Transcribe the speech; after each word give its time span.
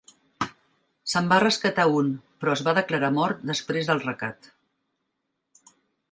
Se"n 1.11 1.27
va 1.33 1.37
rescatar 1.43 1.83
un 1.97 2.07
però 2.43 2.55
es 2.57 2.63
va 2.67 2.73
declarar 2.77 3.11
mort 3.17 3.43
després 3.51 3.91
del 3.91 4.01
recat. 4.07 4.49